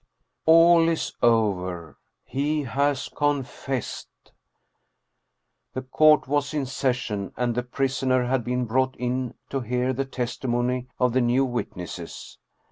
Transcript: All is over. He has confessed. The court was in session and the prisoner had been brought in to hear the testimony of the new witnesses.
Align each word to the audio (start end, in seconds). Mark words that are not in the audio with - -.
All 0.47 0.89
is 0.89 1.13
over. 1.21 1.99
He 2.25 2.63
has 2.63 3.07
confessed. 3.07 4.31
The 5.73 5.83
court 5.83 6.27
was 6.27 6.55
in 6.55 6.65
session 6.65 7.31
and 7.37 7.53
the 7.53 7.61
prisoner 7.61 8.23
had 8.25 8.43
been 8.43 8.65
brought 8.65 8.95
in 8.95 9.35
to 9.51 9.59
hear 9.59 9.93
the 9.93 10.05
testimony 10.05 10.87
of 10.99 11.13
the 11.13 11.21
new 11.21 11.45
witnesses. 11.45 12.39